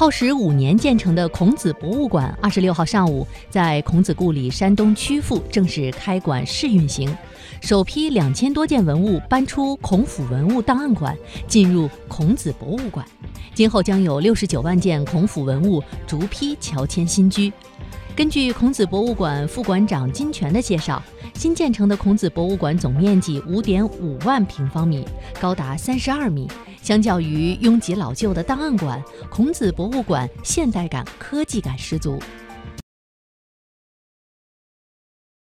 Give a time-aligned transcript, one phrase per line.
[0.00, 7.14] 耗时五年建成的孔子博物馆，二十六号上午在孔子故里山东曲阜正式开馆试运行，
[7.60, 11.14] 首批两千多件文物搬出孔府文物档案馆，
[11.46, 13.04] 进入孔子博物馆。
[13.52, 17.52] 今后将有六十九万件孔府文物逐批乔迁新居。
[18.20, 25.06] 根据孔子博物馆副馆长金泉的介绍，新建成的孔子博物馆总面积五点五万平方米，
[25.40, 26.46] 高达三十二米。
[26.82, 32.18] 相较于拥挤老旧的档案馆，孔子博物馆现代感、科技感十足。